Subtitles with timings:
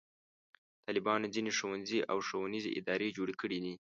[0.85, 3.73] طالبانو ځینې ښوونځي او ښوونیزې ادارې جوړې کړې دي.